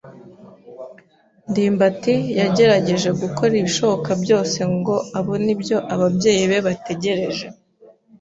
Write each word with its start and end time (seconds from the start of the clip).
ndimbati 1.49 2.13
yagerageje 2.39 3.09
gukora 3.21 3.51
ibishoboka 3.61 4.09
byose 4.23 4.59
ngo 4.75 4.95
abone 5.19 5.49
ibyo 5.55 5.77
ababyeyi 5.93 6.43
be 6.51 6.59
bategereje. 6.67 7.45